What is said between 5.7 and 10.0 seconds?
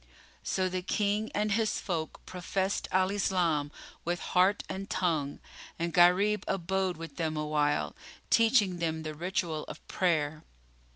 and Gharib abode with them awhile, teaching them the ritual of